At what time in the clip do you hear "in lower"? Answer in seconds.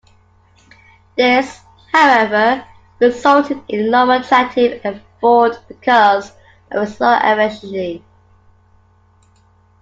3.67-4.17